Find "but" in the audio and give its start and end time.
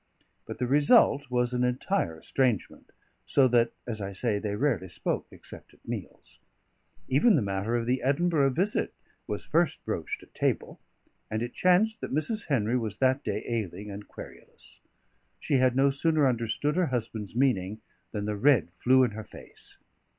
0.47-0.57